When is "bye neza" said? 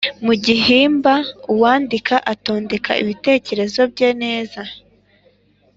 3.91-4.61